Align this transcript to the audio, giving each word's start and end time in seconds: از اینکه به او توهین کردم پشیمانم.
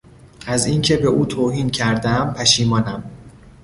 از 0.47 0.65
اینکه 0.65 0.97
به 0.97 1.07
او 1.07 1.25
توهین 1.25 1.69
کردم 1.69 2.33
پشیمانم. 2.37 3.03